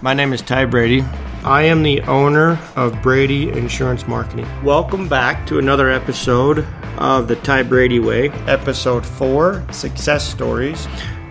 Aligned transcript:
My 0.00 0.14
name 0.14 0.32
is 0.32 0.42
Ty 0.42 0.66
Brady. 0.66 1.02
I 1.42 1.62
am 1.62 1.82
the 1.82 2.02
owner 2.02 2.56
of 2.76 3.02
Brady 3.02 3.50
Insurance 3.50 4.06
Marketing. 4.06 4.46
Welcome 4.62 5.08
back 5.08 5.44
to 5.48 5.58
another 5.58 5.90
episode 5.90 6.64
of 6.98 7.26
the 7.26 7.34
Ty 7.34 7.64
Brady 7.64 7.98
Way, 7.98 8.28
episode 8.46 9.04
4 9.04 9.66
Success 9.72 10.24
Stories. 10.24 10.86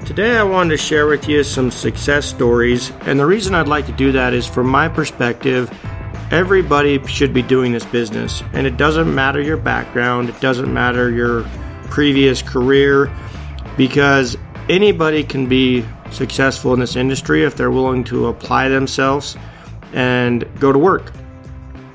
Today, 0.06 0.36
I 0.36 0.44
wanted 0.44 0.72
to 0.72 0.78
share 0.78 1.08
with 1.08 1.30
you 1.30 1.46
some 1.46 1.72
success 1.72 2.26
stories, 2.26 2.92
and 3.04 3.18
the 3.18 3.26
reason 3.26 3.56
I'd 3.56 3.70
like 3.70 3.86
to 3.86 3.94
do 3.94 4.12
that 4.12 4.34
is 4.34 4.46
from 4.46 4.68
my 4.68 4.90
perspective, 4.90 5.72
everybody 6.30 7.02
should 7.08 7.34
be 7.34 7.44
doing 7.44 7.72
this 7.72 7.86
business, 7.86 8.44
and 8.52 8.68
it 8.68 8.76
doesn't 8.76 9.16
matter 9.16 9.42
your 9.42 9.56
background, 9.56 10.28
it 10.28 10.42
doesn't 10.42 10.74
matter 10.74 11.10
your 11.10 11.44
previous 11.86 12.42
career, 12.42 13.10
because 13.78 14.36
anybody 14.68 15.24
can 15.24 15.48
be 15.48 15.86
successful 16.12 16.74
in 16.74 16.80
this 16.80 16.96
industry 16.96 17.44
if 17.44 17.56
they're 17.56 17.72
willing 17.72 18.04
to 18.06 18.28
apply 18.28 18.70
themselves 18.70 19.38
and 19.94 20.48
go 20.60 20.72
to 20.72 20.80
work. 20.80 21.12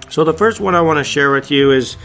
So 0.09 0.25
the 0.25 0.35
first 0.35 0.61
one 0.61 0.75
I 0.75 0.81
want 0.81 0.99
to 0.99 1.05
share 1.05 1.33
with 1.33 1.51
you 1.51 1.71
is 1.71 1.97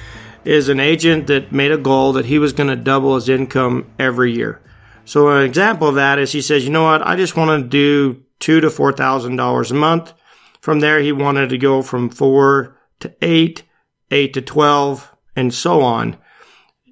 is 0.46 0.70
an 0.70 0.80
agent 0.80 1.28
that 1.28 1.52
made 1.52 1.74
a 1.74 1.78
goal 1.78 2.14
that 2.14 2.26
he 2.26 2.40
was 2.40 2.54
going 2.54 2.70
to 2.70 2.76
double 2.76 3.16
his 3.16 3.28
income 3.28 3.86
every 4.00 4.32
year. 4.32 4.62
So 5.04 5.28
an 5.30 5.44
example 5.44 5.90
of 5.90 5.96
that 5.96 6.20
is 6.20 6.32
he 6.32 6.42
says, 6.42 6.64
"You 6.64 6.72
know 6.72 6.84
what? 6.84 7.06
I 7.06 7.18
just 7.18 7.36
want 7.36 7.62
to 7.62 7.68
do 7.68 8.22
2 8.40 8.62
to 8.62 8.70
4,000 8.70 9.36
dollars 9.36 9.72
a 9.72 9.76
month." 9.76 10.14
From 10.62 10.80
there 10.80 11.02
he 11.02 11.12
wanted 11.12 11.50
to 11.50 11.58
go 11.58 11.82
from 11.82 12.10
4 12.10 12.78
to 13.00 13.14
8, 13.22 13.64
8 14.10 14.34
to 14.34 14.42
12, 14.42 15.12
and 15.36 15.54
so 15.54 15.82
on. 15.82 16.18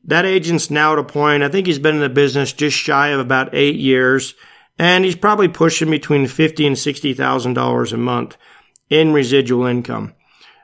That 0.03 0.25
agent's 0.25 0.69
now 0.69 0.93
at 0.93 0.99
a 0.99 1.03
point, 1.03 1.43
I 1.43 1.49
think 1.49 1.65
he's 1.65 1.79
been 1.79 1.95
in 1.95 2.01
the 2.01 2.09
business 2.09 2.53
just 2.53 2.77
shy 2.77 3.09
of 3.09 3.19
about 3.19 3.53
8 3.53 3.75
years 3.75 4.35
and 4.77 5.05
he's 5.05 5.15
probably 5.15 5.47
pushing 5.47 5.89
between 5.89 6.27
fifty 6.27 6.65
and 6.67 6.77
sixty 6.77 7.13
thousand 7.13 7.53
dollars 7.53 7.93
a 7.93 7.97
month 7.97 8.37
in 8.89 9.13
residual 9.13 9.65
income. 9.65 10.13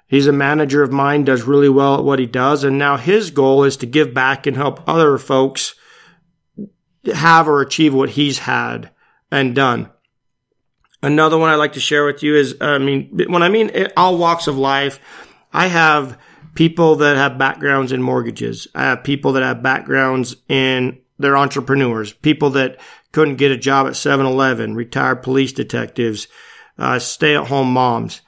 He's 0.08 0.28
a 0.28 0.34
manager 0.34 0.84
of 0.84 0.92
mine, 0.92 1.24
does 1.24 1.44
really 1.44 1.70
well 1.70 1.96
at 1.96 2.04
what 2.04 2.20
he 2.20 2.26
does, 2.26 2.64
and 2.64 2.78
now 2.78 2.98
his 2.98 3.32
goal 3.32 3.64
is 3.64 3.78
to 3.78 3.86
give 3.86 4.14
back 4.14 4.46
and 4.46 4.58
help 4.58 4.88
other 4.88 5.18
folks 5.18 5.76
have 7.14 7.48
or 7.48 7.62
achieve 7.62 7.94
what 7.94 8.12
he's 8.12 8.40
had 8.40 8.92
and 9.32 9.56
done. 9.56 9.90
Another 11.02 11.38
one 11.38 11.50
I'd 11.50 11.56
like 11.56 11.74
to 11.74 11.80
share 11.80 12.06
with 12.06 12.22
you 12.22 12.36
is, 12.36 12.56
I 12.62 12.78
mean, 12.78 13.26
when 13.28 13.42
I 13.42 13.50
mean 13.50 13.72
all 13.98 14.18
walks 14.18 14.48
of 14.48 14.58
life, 14.58 15.00
I 15.52 15.68
have 15.68 16.20
people 16.54 16.98
that 16.98 17.16
have 17.16 17.40
backgrounds 17.40 17.92
in 17.92 18.04
mortgages. 18.04 18.68
I 18.76 18.84
have 18.84 19.04
people 19.04 19.34
that 19.34 19.44
have 19.44 19.64
backgrounds 19.64 20.36
in 20.48 21.01
they're 21.22 21.38
entrepreneurs, 21.38 22.14
people 22.14 22.50
that 22.52 22.80
couldn't 23.12 23.36
get 23.36 23.52
a 23.52 23.58
job 23.58 23.88
at 23.88 23.94
7-Eleven, 23.94 24.76
retired 24.76 25.24
police 25.24 25.52
detectives, 25.52 26.28
uh, 26.78 27.00
stay-at-home 27.00 27.72
moms. 27.72 28.22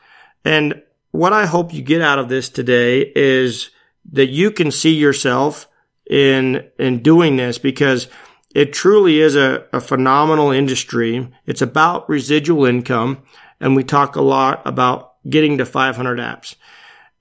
And 0.46 0.82
what 1.12 1.34
I 1.34 1.46
hope 1.46 1.74
you 1.74 1.82
get 1.82 2.02
out 2.02 2.20
of 2.20 2.30
this 2.30 2.50
today 2.50 3.12
is 3.16 3.70
that 4.12 4.28
you 4.28 4.52
can 4.52 4.72
see 4.72 4.94
yourself 4.94 5.68
in 6.10 6.70
in 6.78 7.02
doing 7.02 7.38
this 7.38 7.58
because 7.58 8.10
it 8.54 8.74
truly 8.74 9.20
is 9.20 9.36
a, 9.36 9.66
a 9.72 9.80
phenomenal 9.80 10.52
industry. 10.52 11.32
It's 11.46 11.62
about 11.62 12.10
residual 12.10 12.66
income, 12.66 13.24
and 13.60 13.76
we 13.76 13.84
talk 13.84 14.16
a 14.16 14.22
lot 14.22 14.62
about 14.66 15.14
getting 15.30 15.58
to 15.58 15.66
500 15.66 16.20
apps. 16.20 16.56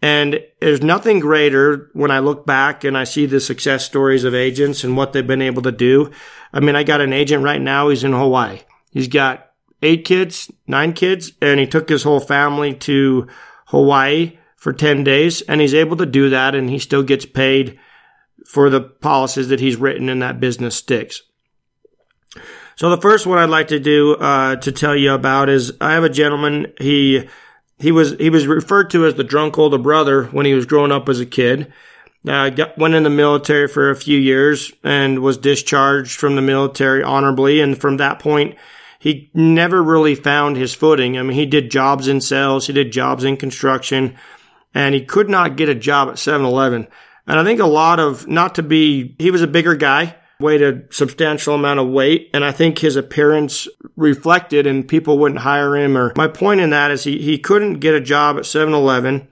And 0.03 0.41
there's 0.61 0.83
nothing 0.83 1.21
greater 1.21 1.89
when 1.93 2.11
I 2.11 2.19
look 2.19 2.45
back 2.45 2.83
and 2.83 2.99
I 2.99 3.05
see 3.05 3.25
the 3.25 3.41
success 3.41 3.85
stories 3.85 4.25
of 4.25 4.35
agents 4.35 4.83
and 4.83 4.97
what 4.97 5.13
they've 5.13 5.27
been 5.27 5.41
able 5.41 5.63
to 5.63 5.73
do. 5.73 6.11
I 6.53 6.59
mean, 6.59 6.75
I 6.75 6.83
got 6.83 7.01
an 7.01 7.13
agent 7.13 7.45
right 7.45 7.61
now. 7.61 7.89
He's 7.89 8.03
in 8.03 8.13
Hawaii. 8.13 8.61
He's 8.91 9.07
got 9.07 9.53
eight 9.81 10.05
kids, 10.05 10.51
nine 10.67 10.93
kids, 10.93 11.33
and 11.41 11.61
he 11.61 11.67
took 11.69 11.89
his 11.89 12.03
whole 12.03 12.19
family 12.19 12.75
to 12.75 13.29
Hawaii 13.67 14.39
for 14.57 14.73
10 14.73 15.03
days 15.03 15.41
and 15.43 15.61
he's 15.61 15.75
able 15.75 15.97
to 15.97 16.07
do 16.07 16.31
that 16.31 16.55
and 16.55 16.69
he 16.69 16.79
still 16.79 17.03
gets 17.03 17.25
paid 17.25 17.79
for 18.47 18.71
the 18.71 18.81
policies 18.81 19.49
that 19.49 19.61
he's 19.61 19.77
written 19.77 20.09
and 20.09 20.23
that 20.23 20.41
business 20.41 20.77
sticks. 20.77 21.23
So 22.77 22.91
the 22.91 23.01
first 23.01 23.27
one 23.27 23.39
I'd 23.39 23.51
like 23.51 23.69
to 23.69 23.79
do, 23.79 24.15
uh, 24.15 24.57
to 24.57 24.73
tell 24.73 24.97
you 24.97 25.13
about 25.13 25.49
is 25.49 25.73
I 25.81 25.93
have 25.95 26.05
a 26.05 26.09
gentleman. 26.09 26.73
He, 26.79 27.29
he 27.83 27.91
was 27.91 28.13
he 28.13 28.31
was 28.31 28.47
referred 28.47 28.91
to 28.91 29.05
as 29.07 29.15
the 29.15 29.25
drunk 29.25 29.59
older 29.59 29.77
brother 29.77 30.25
when 30.27 30.47
he 30.47 30.55
was 30.55 30.67
growing 30.67 30.93
up 30.93 31.09
as 31.09 31.19
a 31.19 31.27
kid. 31.27 31.73
Uh, 32.27 32.49
got, 32.51 32.79
went 32.79 32.95
in 32.95 33.03
the 33.03 33.11
military 33.11 33.67
for 33.67 33.91
a 33.91 33.97
few 33.97 34.17
years 34.17 34.73
and 34.85 35.19
was 35.19 35.37
discharged 35.37 36.17
from 36.19 36.37
the 36.37 36.43
military 36.43 37.03
honorably. 37.03 37.61
And 37.61 37.77
from 37.77 37.97
that 37.97 38.21
point, 38.21 38.57
he 39.01 39.29
never 39.35 39.83
really 39.83 40.15
found 40.15 40.57
his 40.57 40.73
footing. 40.73 41.19
I 41.19 41.23
mean, 41.23 41.37
he 41.37 41.47
did 41.47 41.73
jobs 41.73 42.07
in 42.07 42.21
sales, 42.21 42.69
he 42.69 42.73
did 42.73 42.93
jobs 42.93 43.25
in 43.25 43.37
construction, 43.37 44.17
and 44.73 44.95
he 44.95 45.05
could 45.05 45.29
not 45.29 45.57
get 45.57 45.69
a 45.69 45.75
job 45.75 46.11
at 46.11 46.15
7-Eleven. 46.15 46.87
And 47.27 47.39
I 47.41 47.43
think 47.43 47.59
a 47.59 47.67
lot 47.67 47.99
of, 47.99 48.29
not 48.29 48.55
to 48.55 48.63
be, 48.63 49.17
he 49.19 49.33
was 49.33 49.43
a 49.43 49.49
bigger 49.49 49.75
guy 49.75 50.15
weighed 50.43 50.63
a 50.63 50.83
substantial 50.93 51.55
amount 51.55 51.81
of 51.81 51.89
weight. 51.89 52.31
And 52.35 52.45
I 52.45 52.53
think 52.53 52.79
his 52.79 52.97
appearance 52.97 53.69
reflected 53.97 54.67
and 54.67 54.87
people 54.87 55.19
wouldn't 55.19 55.41
hire 55.41 55.77
him. 55.77 55.97
Or 55.97 56.13
my 56.17 56.29
point 56.29 56.61
in 56.61 56.71
that 56.71 56.91
is 56.91 57.05
he, 57.05 57.23
he 57.23 57.39
couldn't 57.39 57.81
get 57.81 57.95
a 57.95 58.01
job 58.01 58.37
at 58.37 58.43
7-Eleven. 58.43 59.29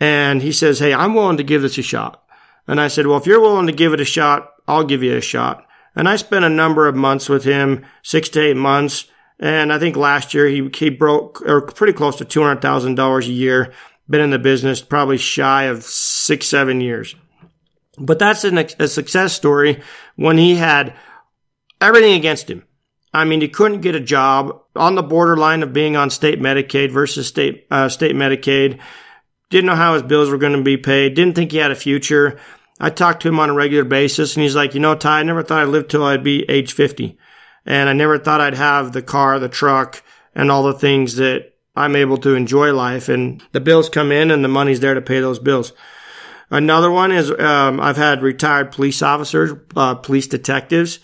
And 0.00 0.42
he 0.42 0.52
says, 0.52 0.78
Hey, 0.78 0.92
I'm 0.92 1.14
willing 1.14 1.36
to 1.36 1.44
give 1.44 1.62
this 1.62 1.78
a 1.78 1.82
shot. 1.82 2.22
And 2.66 2.80
I 2.80 2.88
said, 2.88 3.06
Well, 3.06 3.18
if 3.18 3.26
you're 3.26 3.40
willing 3.40 3.66
to 3.66 3.72
give 3.72 3.92
it 3.92 4.00
a 4.00 4.04
shot, 4.04 4.52
I'll 4.66 4.84
give 4.84 5.02
you 5.02 5.16
a 5.16 5.20
shot. 5.20 5.66
And 5.94 6.08
I 6.08 6.16
spent 6.16 6.44
a 6.44 6.50
number 6.50 6.88
of 6.88 6.94
months 6.94 7.28
with 7.28 7.44
him, 7.44 7.84
six 8.02 8.28
to 8.30 8.40
eight 8.40 8.56
months. 8.56 9.06
And 9.38 9.72
I 9.72 9.78
think 9.78 9.96
last 9.96 10.34
year 10.34 10.46
he, 10.46 10.68
he 10.74 10.90
broke 10.90 11.42
or 11.42 11.62
pretty 11.62 11.92
close 11.92 12.16
to 12.16 12.24
$200,000 12.24 13.22
a 13.22 13.30
year. 13.30 13.72
Been 14.08 14.20
in 14.20 14.30
the 14.30 14.38
business 14.38 14.80
probably 14.80 15.18
shy 15.18 15.64
of 15.64 15.82
six, 15.82 16.46
seven 16.46 16.80
years. 16.80 17.14
But 17.98 18.18
that's 18.18 18.44
an, 18.44 18.58
a 18.58 18.88
success 18.88 19.32
story 19.32 19.82
when 20.16 20.38
he 20.38 20.56
had 20.56 20.94
everything 21.80 22.14
against 22.14 22.50
him. 22.50 22.64
I 23.12 23.24
mean, 23.24 23.40
he 23.40 23.48
couldn't 23.48 23.80
get 23.80 23.94
a 23.94 24.00
job 24.00 24.60
on 24.74 24.94
the 24.94 25.02
borderline 25.02 25.62
of 25.62 25.72
being 25.72 25.96
on 25.96 26.10
state 26.10 26.38
Medicaid 26.38 26.90
versus 26.90 27.26
state 27.26 27.66
uh, 27.70 27.88
state 27.88 28.14
Medicaid. 28.14 28.78
Didn't 29.48 29.66
know 29.66 29.74
how 29.74 29.94
his 29.94 30.02
bills 30.02 30.28
were 30.28 30.38
going 30.38 30.56
to 30.56 30.62
be 30.62 30.76
paid. 30.76 31.14
Didn't 31.14 31.34
think 31.34 31.52
he 31.52 31.58
had 31.58 31.70
a 31.70 31.76
future. 31.76 32.38
I 32.78 32.90
talked 32.90 33.22
to 33.22 33.28
him 33.28 33.40
on 33.40 33.48
a 33.48 33.54
regular 33.54 33.84
basis, 33.84 34.36
and 34.36 34.42
he's 34.42 34.56
like, 34.56 34.74
"You 34.74 34.80
know, 34.80 34.94
Ty, 34.94 35.20
I 35.20 35.22
never 35.22 35.42
thought 35.42 35.62
I'd 35.62 35.68
live 35.68 35.88
till 35.88 36.04
I'd 36.04 36.24
be 36.24 36.44
age 36.50 36.74
50, 36.74 37.16
and 37.64 37.88
I 37.88 37.94
never 37.94 38.18
thought 38.18 38.42
I'd 38.42 38.54
have 38.54 38.92
the 38.92 39.02
car, 39.02 39.38
the 39.38 39.48
truck, 39.48 40.02
and 40.34 40.50
all 40.50 40.64
the 40.64 40.74
things 40.74 41.16
that 41.16 41.54
I'm 41.74 41.96
able 41.96 42.18
to 42.18 42.34
enjoy 42.34 42.74
life. 42.74 43.08
And 43.08 43.42
the 43.52 43.60
bills 43.60 43.88
come 43.88 44.12
in, 44.12 44.30
and 44.30 44.44
the 44.44 44.48
money's 44.48 44.80
there 44.80 44.94
to 44.94 45.00
pay 45.00 45.20
those 45.20 45.38
bills." 45.38 45.72
Another 46.50 46.90
one 46.90 47.12
is 47.12 47.30
um, 47.30 47.80
I've 47.80 47.96
had 47.96 48.22
retired 48.22 48.72
police 48.72 49.02
officers, 49.02 49.52
uh, 49.74 49.96
police 49.96 50.26
detectives, 50.26 51.00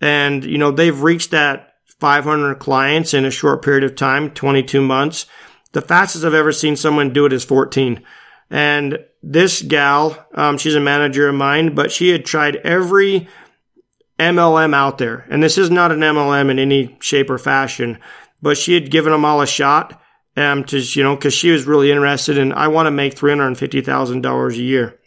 and 0.00 0.44
you 0.44 0.58
know 0.58 0.70
they've 0.70 1.02
reached 1.02 1.32
that 1.32 1.74
500 1.98 2.56
clients 2.56 3.14
in 3.14 3.24
a 3.24 3.30
short 3.30 3.62
period 3.62 3.84
of 3.84 3.96
time, 3.96 4.30
22 4.30 4.80
months. 4.80 5.26
The 5.72 5.80
fastest 5.80 6.24
I've 6.24 6.34
ever 6.34 6.52
seen 6.52 6.76
someone 6.76 7.12
do 7.12 7.26
it 7.26 7.32
is 7.32 7.44
14. 7.44 8.02
And 8.50 8.98
this 9.22 9.62
gal, 9.62 10.26
um, 10.34 10.58
she's 10.58 10.74
a 10.74 10.80
manager 10.80 11.28
of 11.28 11.34
mine, 11.34 11.74
but 11.74 11.90
she 11.90 12.10
had 12.10 12.24
tried 12.24 12.56
every 12.56 13.26
MLM 14.18 14.74
out 14.74 14.98
there, 14.98 15.26
and 15.28 15.42
this 15.42 15.58
is 15.58 15.70
not 15.70 15.90
an 15.90 16.00
MLM 16.00 16.50
in 16.50 16.60
any 16.60 16.96
shape 17.00 17.30
or 17.30 17.38
fashion, 17.38 17.98
but 18.40 18.56
she 18.56 18.74
had 18.74 18.90
given 18.90 19.10
them 19.10 19.24
all 19.24 19.40
a 19.40 19.46
shot 19.46 20.00
um, 20.36 20.64
to, 20.64 20.78
you 20.78 21.02
know, 21.02 21.16
cause 21.16 21.34
she 21.34 21.50
was 21.50 21.64
really 21.64 21.90
interested 21.90 22.38
in, 22.38 22.52
I 22.52 22.68
want 22.68 22.86
to 22.86 22.90
make 22.90 23.14
$350,000 23.14 24.50
a 24.50 24.56
year. 24.56 24.98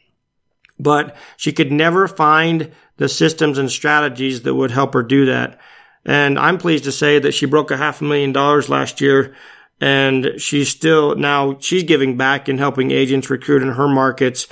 But 0.79 1.15
she 1.38 1.51
could 1.51 1.71
never 1.71 2.07
find 2.07 2.71
the 2.97 3.09
systems 3.09 3.57
and 3.57 3.71
strategies 3.71 4.44
that 4.44 4.56
would 4.56 4.71
help 4.71 4.94
her 4.94 5.03
do 5.03 5.25
that. 5.25 5.59
And 6.06 6.39
I'm 6.39 6.57
pleased 6.57 6.85
to 6.85 6.91
say 6.91 7.19
that 7.19 7.33
she 7.33 7.45
broke 7.45 7.71
a 7.71 7.77
half 7.77 8.01
a 8.01 8.03
million 8.03 8.31
dollars 8.31 8.69
last 8.69 9.01
year 9.01 9.35
and 9.79 10.33
she's 10.38 10.69
still 10.69 11.15
now 11.15 11.57
she's 11.59 11.83
giving 11.83 12.18
back 12.18 12.47
and 12.47 12.59
helping 12.59 12.91
agents 12.91 13.30
recruit 13.30 13.62
in 13.62 13.73
her 13.73 13.88
markets. 13.88 14.47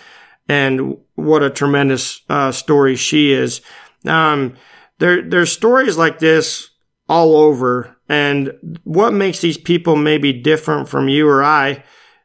And 0.47 0.97
what 1.15 1.41
a 1.41 1.49
tremendous 1.49 2.21
uh, 2.29 2.51
story 2.51 2.95
she 2.95 3.31
is. 3.31 3.61
Um, 4.05 4.57
there, 4.99 5.27
there's 5.27 5.51
stories 5.51 5.97
like 5.97 6.19
this 6.19 6.69
all 7.07 7.35
over 7.35 7.95
and 8.07 8.79
what 8.83 9.13
makes 9.13 9.39
these 9.39 9.57
people 9.57 9.95
maybe 9.95 10.31
different 10.33 10.89
from 10.89 11.07
you 11.07 11.27
or 11.27 11.43
I, 11.43 11.83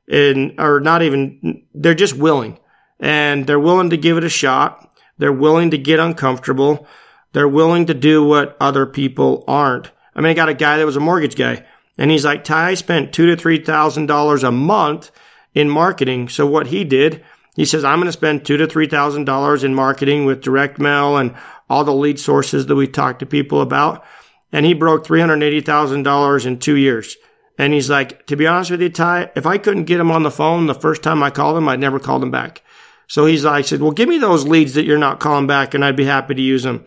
and 0.08 0.54
or 0.58 0.80
not 0.80 1.02
even, 1.02 1.64
they're 1.74 1.94
just 1.94 2.16
willing. 2.16 2.58
And 2.98 3.46
they're 3.46 3.60
willing 3.60 3.90
to 3.90 3.96
give 3.96 4.18
it 4.18 4.24
a 4.24 4.28
shot. 4.28 4.94
They're 5.18 5.32
willing 5.32 5.70
to 5.70 5.78
get 5.78 6.00
uncomfortable. 6.00 6.86
They're 7.32 7.48
willing 7.48 7.86
to 7.86 7.94
do 7.94 8.24
what 8.24 8.56
other 8.60 8.86
people 8.86 9.44
aren't. 9.46 9.90
I 10.14 10.20
mean, 10.20 10.30
I 10.30 10.34
got 10.34 10.48
a 10.48 10.54
guy 10.54 10.76
that 10.76 10.86
was 10.86 10.96
a 10.96 11.00
mortgage 11.00 11.36
guy, 11.36 11.64
and 11.96 12.10
he's 12.10 12.24
like, 12.24 12.44
Ty, 12.44 12.70
I 12.70 12.74
spent 12.74 13.12
two 13.12 13.26
to 13.26 13.36
three 13.36 13.62
thousand 13.62 14.06
dollars 14.06 14.42
a 14.42 14.50
month 14.50 15.10
in 15.54 15.70
marketing. 15.70 16.28
So 16.28 16.46
what 16.46 16.66
he 16.66 16.84
did, 16.84 17.24
he 17.54 17.64
says, 17.64 17.84
I'm 17.84 17.98
going 17.98 18.06
to 18.06 18.12
spend 18.12 18.44
two 18.44 18.56
to 18.56 18.66
three 18.66 18.88
thousand 18.88 19.24
dollars 19.24 19.64
in 19.64 19.74
marketing 19.74 20.26
with 20.26 20.42
direct 20.42 20.78
mail 20.78 21.16
and 21.16 21.34
all 21.70 21.84
the 21.84 21.94
lead 21.94 22.18
sources 22.18 22.66
that 22.66 22.74
we 22.74 22.88
talk 22.88 23.20
to 23.20 23.26
people 23.26 23.60
about 23.60 24.04
and 24.52 24.66
he 24.66 24.74
broke 24.74 25.06
$380,000 25.06 26.46
in 26.46 26.58
two 26.58 26.76
years. 26.76 27.16
And 27.58 27.72
he's 27.72 27.90
like, 27.90 28.26
to 28.26 28.36
be 28.36 28.46
honest 28.46 28.70
with 28.70 28.80
you, 28.80 28.88
Ty, 28.88 29.30
if 29.36 29.44
I 29.44 29.58
couldn't 29.58 29.84
get 29.84 30.00
him 30.00 30.10
on 30.10 30.22
the 30.22 30.30
phone 30.30 30.66
the 30.66 30.74
first 30.74 31.02
time 31.02 31.22
I 31.22 31.30
called 31.30 31.58
him, 31.58 31.68
I'd 31.68 31.78
never 31.80 31.98
called 31.98 32.22
him 32.22 32.30
back. 32.30 32.62
So 33.06 33.26
he's 33.26 33.44
like, 33.44 33.54
I 33.54 33.62
said, 33.62 33.82
well, 33.82 33.90
give 33.90 34.08
me 34.08 34.18
those 34.18 34.46
leads 34.46 34.74
that 34.74 34.84
you're 34.84 34.96
not 34.96 35.20
calling 35.20 35.46
back 35.46 35.74
and 35.74 35.84
I'd 35.84 35.96
be 35.96 36.04
happy 36.04 36.34
to 36.34 36.40
use 36.40 36.62
them. 36.62 36.86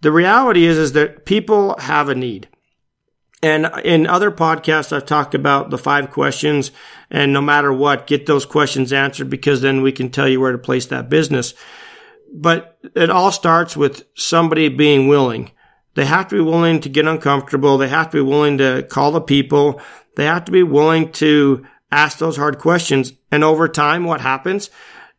The 0.00 0.12
reality 0.12 0.64
is, 0.64 0.78
is 0.78 0.92
that 0.92 1.26
people 1.26 1.76
have 1.78 2.08
a 2.08 2.14
need. 2.14 2.48
And 3.42 3.70
in 3.84 4.06
other 4.06 4.30
podcasts, 4.30 4.92
I've 4.92 5.04
talked 5.04 5.34
about 5.34 5.70
the 5.70 5.78
five 5.78 6.10
questions 6.10 6.70
and 7.10 7.32
no 7.32 7.40
matter 7.40 7.72
what, 7.72 8.06
get 8.06 8.26
those 8.26 8.46
questions 8.46 8.92
answered 8.92 9.28
because 9.28 9.60
then 9.60 9.82
we 9.82 9.92
can 9.92 10.10
tell 10.10 10.28
you 10.28 10.40
where 10.40 10.52
to 10.52 10.58
place 10.58 10.86
that 10.86 11.08
business. 11.08 11.54
But 12.32 12.78
it 12.94 13.10
all 13.10 13.32
starts 13.32 13.76
with 13.76 14.04
somebody 14.14 14.68
being 14.68 15.06
willing. 15.08 15.50
They 15.98 16.04
have 16.04 16.28
to 16.28 16.36
be 16.36 16.40
willing 16.40 16.78
to 16.82 16.88
get 16.88 17.08
uncomfortable. 17.08 17.76
They 17.76 17.88
have 17.88 18.10
to 18.10 18.18
be 18.18 18.20
willing 18.20 18.58
to 18.58 18.84
call 18.84 19.10
the 19.10 19.20
people. 19.20 19.80
They 20.14 20.26
have 20.26 20.44
to 20.44 20.52
be 20.52 20.62
willing 20.62 21.10
to 21.14 21.66
ask 21.90 22.18
those 22.18 22.36
hard 22.36 22.60
questions. 22.60 23.14
And 23.32 23.42
over 23.42 23.66
time, 23.66 24.04
what 24.04 24.20
happens? 24.20 24.70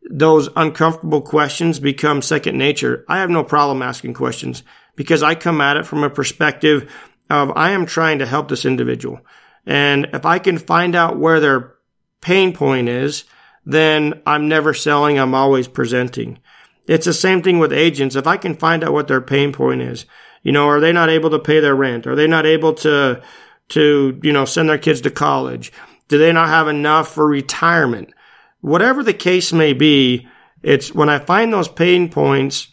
Those 0.10 0.48
uncomfortable 0.56 1.22
questions 1.22 1.82
become 1.82 2.22
second 2.22 2.58
nature. 2.58 3.04
I 3.10 3.18
have 3.18 3.30
no 3.30 3.44
problem 3.44 3.82
asking 3.82 4.14
questions 4.14 4.64
because 4.96 5.22
I 5.22 5.36
come 5.36 5.60
at 5.60 5.76
it 5.76 5.86
from 5.86 6.02
a 6.06 6.10
perspective 6.10 6.90
of 7.30 7.52
I 7.58 7.72
am 7.72 7.86
trying 7.86 8.20
to 8.20 8.26
help 8.26 8.48
this 8.48 8.64
individual. 8.64 9.20
And 9.66 10.08
if 10.14 10.26
I 10.26 10.40
can 10.40 10.58
find 10.58 10.96
out 10.96 11.20
where 11.20 11.42
their 11.42 11.74
pain 12.22 12.54
point 12.54 12.88
is, 12.88 13.26
then 13.66 14.22
I'm 14.26 14.48
never 14.48 14.74
selling. 14.74 15.20
I'm 15.20 15.36
always 15.36 15.68
presenting. 15.68 16.40
It's 16.88 17.06
the 17.06 17.12
same 17.12 17.42
thing 17.42 17.60
with 17.60 17.74
agents. 17.74 18.16
If 18.16 18.28
I 18.28 18.38
can 18.38 18.56
find 18.56 18.82
out 18.82 18.94
what 18.94 19.10
their 19.10 19.20
pain 19.20 19.52
point 19.52 19.82
is, 19.82 20.06
you 20.44 20.52
know, 20.52 20.68
are 20.68 20.80
they 20.80 20.92
not 20.92 21.10
able 21.10 21.30
to 21.32 21.40
pay 21.40 21.60
their 21.60 21.76
rent? 21.76 22.08
Are 22.08 22.16
they 22.16 22.28
not 22.28 22.46
able 22.46 22.74
to, 22.76 23.22
to, 23.70 24.20
you 24.24 24.34
know, 24.34 24.46
send 24.46 24.70
their 24.70 24.78
kids 24.78 25.02
to 25.02 25.12
college? 25.12 25.72
Do 26.08 26.18
they 26.18 26.32
not 26.32 26.50
have 26.50 26.68
enough 26.68 27.14
for 27.14 27.28
retirement? 27.28 28.14
Whatever 28.62 29.04
the 29.04 29.14
case 29.14 29.54
may 29.54 29.74
be, 29.74 30.28
it's 30.64 30.94
when 30.94 31.10
I 31.10 31.20
find 31.20 31.54
those 31.54 31.68
pain 31.68 32.10
points 32.10 32.68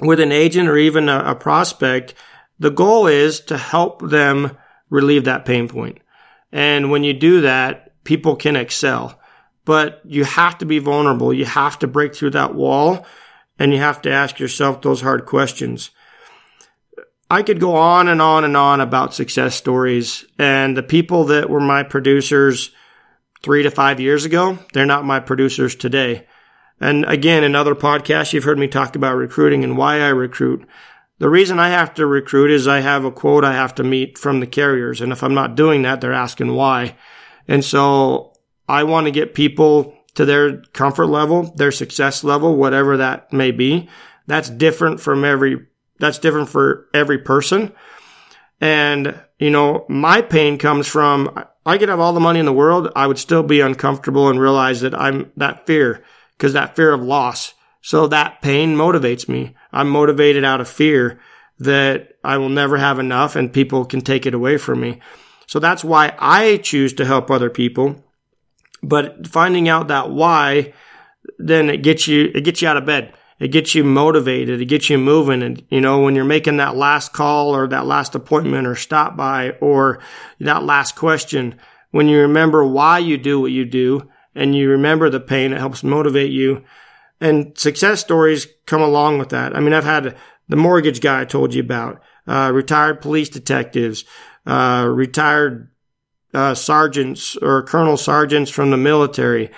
with 0.00 0.20
an 0.20 0.32
agent 0.32 0.68
or 0.68 0.76
even 0.76 1.08
a, 1.08 1.30
a 1.30 1.34
prospect, 1.34 2.14
the 2.58 2.70
goal 2.70 3.06
is 3.06 3.40
to 3.40 3.58
help 3.58 4.00
them 4.00 4.56
relieve 4.90 5.24
that 5.24 5.44
pain 5.44 5.68
point. 5.68 5.98
And 6.52 6.90
when 6.90 7.04
you 7.04 7.12
do 7.12 7.42
that, 7.42 8.02
people 8.04 8.36
can 8.36 8.56
excel. 8.56 9.18
But 9.64 10.00
you 10.04 10.24
have 10.24 10.58
to 10.58 10.66
be 10.66 10.78
vulnerable. 10.78 11.32
You 11.32 11.46
have 11.46 11.78
to 11.80 11.86
break 11.86 12.14
through 12.14 12.30
that 12.30 12.54
wall 12.54 13.06
and 13.58 13.72
you 13.72 13.78
have 13.78 14.02
to 14.02 14.10
ask 14.10 14.38
yourself 14.38 14.82
those 14.82 15.00
hard 15.00 15.26
questions. 15.26 15.90
I 17.30 17.42
could 17.42 17.60
go 17.60 17.76
on 17.76 18.08
and 18.08 18.20
on 18.20 18.44
and 18.44 18.56
on 18.56 18.80
about 18.80 19.14
success 19.14 19.54
stories 19.54 20.24
and 20.38 20.76
the 20.76 20.82
people 20.82 21.24
that 21.24 21.48
were 21.48 21.60
my 21.60 21.82
producers 21.82 22.70
three 23.42 23.62
to 23.62 23.70
five 23.70 24.00
years 24.00 24.24
ago, 24.24 24.58
they're 24.72 24.86
not 24.86 25.04
my 25.04 25.20
producers 25.20 25.74
today. 25.74 26.26
And 26.80 27.04
again, 27.04 27.44
in 27.44 27.54
other 27.54 27.74
podcasts, 27.74 28.32
you've 28.32 28.44
heard 28.44 28.58
me 28.58 28.68
talk 28.68 28.96
about 28.96 29.16
recruiting 29.16 29.64
and 29.64 29.76
why 29.76 30.00
I 30.00 30.08
recruit. 30.08 30.66
The 31.18 31.28
reason 31.28 31.58
I 31.58 31.68
have 31.68 31.94
to 31.94 32.06
recruit 32.06 32.50
is 32.50 32.66
I 32.66 32.80
have 32.80 33.04
a 33.04 33.12
quote 33.12 33.44
I 33.44 33.52
have 33.52 33.74
to 33.76 33.84
meet 33.84 34.18
from 34.18 34.40
the 34.40 34.46
carriers. 34.46 35.00
And 35.00 35.12
if 35.12 35.22
I'm 35.22 35.34
not 35.34 35.54
doing 35.54 35.82
that, 35.82 36.00
they're 36.00 36.12
asking 36.12 36.54
why. 36.54 36.96
And 37.46 37.64
so 37.64 38.32
I 38.68 38.84
want 38.84 39.06
to 39.06 39.12
get 39.12 39.34
people 39.34 39.94
to 40.14 40.24
their 40.24 40.62
comfort 40.72 41.06
level, 41.06 41.54
their 41.56 41.72
success 41.72 42.24
level, 42.24 42.56
whatever 42.56 42.96
that 42.96 43.32
may 43.32 43.50
be. 43.50 43.88
That's 44.26 44.48
different 44.48 45.00
from 45.00 45.24
every, 45.24 45.66
that's 45.98 46.18
different 46.18 46.48
for 46.48 46.88
every 46.92 47.18
person. 47.18 47.72
And, 48.60 49.20
you 49.38 49.50
know, 49.50 49.84
my 49.88 50.22
pain 50.22 50.58
comes 50.58 50.86
from, 50.86 51.44
I 51.66 51.78
could 51.78 51.88
have 51.88 52.00
all 52.00 52.12
the 52.12 52.20
money 52.20 52.40
in 52.40 52.46
the 52.46 52.52
world. 52.52 52.90
I 52.94 53.06
would 53.06 53.18
still 53.18 53.42
be 53.42 53.60
uncomfortable 53.60 54.28
and 54.28 54.40
realize 54.40 54.80
that 54.80 54.98
I'm 54.98 55.32
that 55.36 55.66
fear 55.66 56.04
because 56.36 56.52
that 56.52 56.76
fear 56.76 56.92
of 56.92 57.02
loss. 57.02 57.54
So 57.82 58.06
that 58.06 58.40
pain 58.42 58.76
motivates 58.76 59.28
me. 59.28 59.54
I'm 59.72 59.90
motivated 59.90 60.44
out 60.44 60.60
of 60.60 60.68
fear 60.68 61.20
that 61.58 62.14
I 62.24 62.38
will 62.38 62.48
never 62.48 62.78
have 62.78 62.98
enough 62.98 63.36
and 63.36 63.52
people 63.52 63.84
can 63.84 64.00
take 64.00 64.26
it 64.26 64.34
away 64.34 64.56
from 64.56 64.80
me. 64.80 65.00
So 65.46 65.58
that's 65.58 65.84
why 65.84 66.14
I 66.18 66.56
choose 66.58 66.92
to 66.94 67.04
help 67.04 67.30
other 67.30 67.50
people. 67.50 68.02
But 68.82 69.26
finding 69.26 69.68
out 69.68 69.88
that 69.88 70.10
why, 70.10 70.72
then 71.38 71.68
it 71.68 71.82
gets 71.82 72.08
you, 72.08 72.30
it 72.34 72.44
gets 72.44 72.62
you 72.62 72.68
out 72.68 72.76
of 72.76 72.86
bed. 72.86 73.14
It 73.40 73.48
gets 73.48 73.74
you 73.74 73.84
motivated. 73.84 74.60
It 74.60 74.66
gets 74.66 74.88
you 74.88 74.98
moving. 74.98 75.42
And, 75.42 75.62
you 75.68 75.80
know, 75.80 76.00
when 76.00 76.14
you're 76.14 76.24
making 76.24 76.58
that 76.58 76.76
last 76.76 77.12
call 77.12 77.54
or 77.54 77.66
that 77.68 77.86
last 77.86 78.14
appointment 78.14 78.66
or 78.66 78.76
stop 78.76 79.16
by 79.16 79.50
or 79.60 80.00
that 80.40 80.62
last 80.62 80.96
question, 80.96 81.58
when 81.90 82.08
you 82.08 82.20
remember 82.20 82.64
why 82.64 82.98
you 82.98 83.18
do 83.18 83.40
what 83.40 83.52
you 83.52 83.64
do 83.64 84.08
and 84.34 84.54
you 84.54 84.70
remember 84.70 85.10
the 85.10 85.20
pain, 85.20 85.52
it 85.52 85.58
helps 85.58 85.82
motivate 85.82 86.30
you 86.30 86.64
and 87.20 87.56
success 87.56 88.00
stories 88.00 88.46
come 88.66 88.82
along 88.82 89.18
with 89.18 89.30
that. 89.30 89.56
I 89.56 89.60
mean, 89.60 89.72
I've 89.72 89.84
had 89.84 90.16
the 90.48 90.56
mortgage 90.56 91.00
guy 91.00 91.22
I 91.22 91.24
told 91.24 91.54
you 91.54 91.62
about, 91.62 92.02
uh, 92.26 92.50
retired 92.52 93.00
police 93.00 93.28
detectives, 93.28 94.04
uh, 94.46 94.86
retired 94.88 95.70
uh, 96.34 96.54
sergeants 96.54 97.36
or 97.36 97.62
colonel 97.62 97.96
sergeants 97.96 98.50
from 98.50 98.70
the 98.70 98.76
military, 98.76 99.50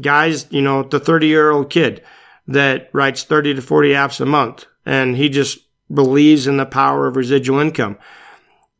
guys, 0.00 0.46
you 0.50 0.62
know, 0.62 0.82
the 0.82 0.98
30 0.98 1.26
year 1.26 1.50
old 1.50 1.70
kid 1.70 2.02
that 2.48 2.90
writes 2.92 3.24
30 3.24 3.54
to 3.54 3.62
40 3.62 3.90
apps 3.90 4.20
a 4.20 4.26
month 4.26 4.66
and 4.84 5.16
he 5.16 5.28
just 5.28 5.58
believes 5.92 6.46
in 6.46 6.56
the 6.56 6.66
power 6.66 7.06
of 7.06 7.16
residual 7.16 7.60
income. 7.60 7.98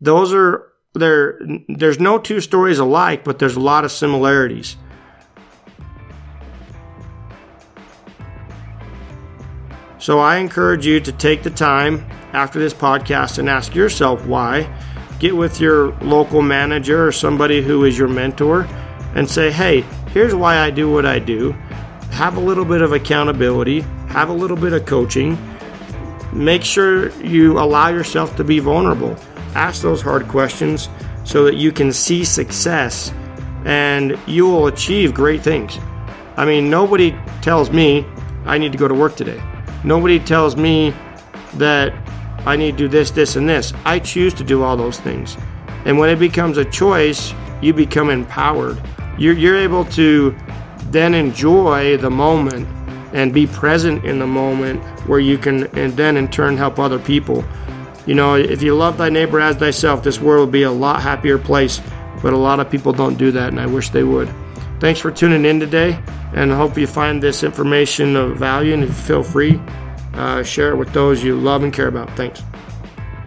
Those 0.01 0.33
are 0.33 0.67
there. 0.95 1.39
There's 1.69 2.01
no 2.01 2.19
two 2.19 2.41
stories 2.41 2.79
alike, 2.79 3.25
but 3.25 3.39
there's 3.39 3.57
a 3.57 3.61
lot 3.61 3.85
of 3.85 3.93
similarities. 3.93 4.77
So 9.99 10.19
I 10.19 10.39
encourage 10.39 10.85
you 10.85 10.99
to 10.99 11.13
take 11.13 11.45
the 11.45 11.51
time 11.51 12.05
after 12.33 12.59
this 12.59 12.75
podcast 12.75 13.39
and 13.39 13.49
ask 13.49 13.75
yourself 13.75 14.27
why. 14.27 14.69
Get 15.21 15.37
with 15.37 15.61
your 15.61 15.93
local 16.01 16.43
manager 16.43 17.07
or 17.07 17.13
somebody 17.13 17.63
who 17.63 17.85
is 17.85 17.97
your 17.97 18.09
mentor 18.09 18.63
and 19.15 19.31
say, 19.31 19.53
hey, 19.53 19.83
here's 20.11 20.35
why 20.35 20.59
I 20.59 20.71
do 20.71 20.91
what 20.91 21.07
I 21.07 21.21
do. 21.21 21.55
Have 22.13 22.37
a 22.37 22.41
little 22.41 22.65
bit 22.65 22.83
of 22.83 22.93
accountability, 22.93 23.81
have 24.09 24.29
a 24.29 24.33
little 24.33 24.57
bit 24.57 24.73
of 24.73 24.87
coaching. 24.87 25.39
Make 26.33 26.63
sure 26.63 27.11
you 27.21 27.59
allow 27.59 27.89
yourself 27.89 28.37
to 28.37 28.45
be 28.45 28.59
vulnerable. 28.59 29.17
Ask 29.55 29.83
those 29.83 30.01
hard 30.01 30.29
questions 30.29 30.89
so 31.25 31.45
that 31.45 31.57
you 31.57 31.73
can 31.73 31.93
see 31.93 32.25
success 32.25 33.13
and 33.65 34.19
you 34.27 34.47
will 34.47 34.67
achieve 34.67 35.15
great 35.15 35.43
things. 35.43 35.79
I 36.37 36.45
mean, 36.45 36.71
nobody 36.71 37.17
tells 37.41 37.71
me 37.71 38.07
I 38.45 38.59
need 38.59 38.73
to 38.73 38.79
go 38.79 38.89
to 38.89 38.95
work 38.95 39.17
today. 39.17 39.43
Nobody 39.85 40.19
tells 40.19 40.57
me 40.57 40.95
that 41.55 41.95
I 42.45 42.57
need 42.57 42.73
to 42.73 42.79
do 42.79 42.89
this, 42.89 43.11
this, 43.11 43.37
and 43.37 43.49
this. 43.49 43.73
I 43.85 43.99
choose 43.99 44.35
to 44.35 44.45
do 44.45 44.63
all 44.63 44.77
those 44.77 44.99
things. 45.01 45.37
And 45.85 45.99
when 45.99 46.11
it 46.11 46.19
becomes 46.19 46.59
a 46.59 46.65
choice, 46.65 47.33
you 47.61 47.73
become 47.73 48.11
empowered. 48.11 48.81
You're, 49.19 49.35
you're 49.35 49.57
able 49.57 49.85
to 49.87 50.37
then 50.93 51.15
enjoy 51.15 51.97
the 51.97 52.11
moment 52.11 52.69
and 53.13 53.33
be 53.33 53.47
present 53.47 54.05
in 54.05 54.19
the 54.19 54.27
moment 54.27 54.83
where 55.07 55.21
you 55.21 55.37
can, 55.39 55.65
and 55.77 55.93
then 55.95 56.17
in 56.17 56.29
turn 56.29 56.57
help 56.57 56.79
other 56.79 56.99
people. 56.99 57.45
You 58.07 58.15
know, 58.15 58.35
if 58.35 58.63
you 58.63 58.75
love 58.75 58.99
thy 58.99 59.11
neighbor 59.11 59.41
as 59.41 59.57
thyself, 59.57 60.03
this 60.03 60.21
world 60.21 60.49
would 60.49 60.53
be 60.53 60.65
a 60.65 60.71
lot 60.71 61.03
happier 61.03 61.39
place. 61.39 61.81
But 62.23 62.33
a 62.33 62.37
lot 62.37 62.61
of 62.61 62.71
people 62.71 62.93
don't 62.93 63.19
do 63.19 63.33
that, 63.33 63.49
and 63.49 63.61
I 63.61 63.67
wish 63.67 63.91
they 63.91 64.05
would. 64.05 64.33
Thanks 64.79 65.01
for 65.01 65.11
tuning 65.11 65.45
in 65.45 65.59
today, 65.59 65.99
and 66.35 66.53
I 66.53 66.57
hope 66.57 66.79
you 66.79 66.87
find 66.87 67.23
this 67.23 67.43
information 67.43 68.17
of 68.17 68.37
value. 68.37 68.75
And 68.75 68.95
feel 68.95 69.23
free, 69.23 69.61
uh, 70.15 70.43
share 70.43 70.71
it 70.71 70.77
with 70.77 70.93
those 70.93 71.23
you 71.23 71.37
love 71.37 71.65
and 71.65 71.73
care 71.73 71.89
about. 71.89 72.11
Thanks. 72.17 72.43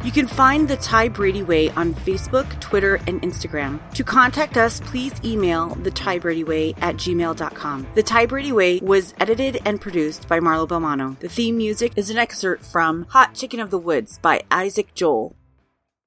You 0.05 0.11
can 0.11 0.27
find 0.27 0.67
the 0.67 0.77
Ty 0.77 1.09
Brady 1.09 1.41
Way 1.41 1.71
on 1.71 1.95
Facebook, 1.95 2.47
Twitter, 2.59 2.97
and 3.07 3.19
Instagram. 3.23 3.79
To 3.95 4.03
contact 4.03 4.55
us, 4.55 4.79
please 4.81 5.11
email 5.23 5.73
the 5.73 5.89
Ty 5.89 6.19
Brady 6.19 6.43
Way 6.43 6.75
at 6.77 6.97
gmail.com. 6.97 7.87
The 7.95 8.03
Ty 8.03 8.27
Brady 8.27 8.51
Way 8.51 8.77
was 8.83 9.15
edited 9.19 9.63
and 9.65 9.81
produced 9.81 10.27
by 10.27 10.39
Marlo 10.39 10.67
Belmano. 10.67 11.17
The 11.21 11.27
theme 11.27 11.57
music 11.57 11.93
is 11.95 12.11
an 12.11 12.19
excerpt 12.19 12.63
from 12.63 13.07
Hot 13.09 13.33
Chicken 13.33 13.59
of 13.59 13.71
the 13.71 13.79
Woods 13.79 14.19
by 14.19 14.43
Isaac 14.51 14.93
Joel. 14.93 15.35